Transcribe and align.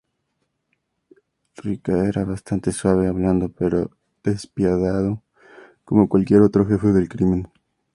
Ricca 1.57 2.05
era 2.07 2.25
bastante 2.25 2.71
suave 2.71 3.05
hablando, 3.07 3.49
pero 3.49 3.81
era 3.81 3.89
despiadado 4.23 5.21
como 5.85 6.09
cualquier 6.09 6.41
otro 6.41 6.65
jefe 6.65 6.87
del 6.87 7.07
crimen. 7.07 7.51